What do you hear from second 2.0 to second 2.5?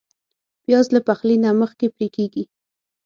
کېږي